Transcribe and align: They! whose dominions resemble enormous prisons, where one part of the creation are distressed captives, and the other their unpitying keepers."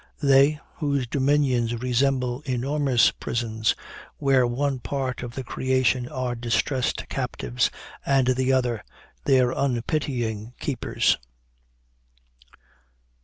They! 0.23 0.59
whose 0.77 1.05
dominions 1.05 1.75
resemble 1.75 2.41
enormous 2.47 3.11
prisons, 3.11 3.75
where 4.17 4.47
one 4.47 4.79
part 4.79 5.21
of 5.21 5.35
the 5.35 5.43
creation 5.43 6.07
are 6.09 6.33
distressed 6.33 7.07
captives, 7.07 7.69
and 8.03 8.29
the 8.29 8.51
other 8.51 8.83
their 9.25 9.51
unpitying 9.51 10.53
keepers." 10.59 11.19